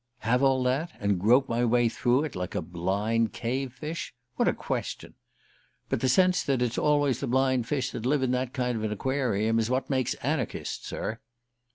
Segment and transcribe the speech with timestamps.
[0.21, 4.15] "Have all that, and grope my way through it like a blind cave fish?
[4.35, 5.13] What a question!
[5.89, 8.91] But the sense that it's always the blind fish that live in that kind of
[8.91, 11.19] aquarium is what makes anarchists, sir!"